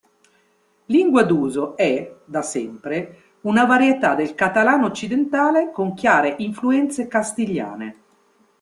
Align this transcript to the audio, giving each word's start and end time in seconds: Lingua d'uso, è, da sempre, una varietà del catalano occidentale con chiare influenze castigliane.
Lingua 0.85 1.21
d'uso, 1.21 1.77
è, 1.77 2.21
da 2.25 2.41
sempre, 2.41 3.35
una 3.41 3.65
varietà 3.65 4.15
del 4.15 4.33
catalano 4.33 4.87
occidentale 4.87 5.69
con 5.71 5.93
chiare 5.93 6.33
influenze 6.39 7.05
castigliane. 7.07 7.99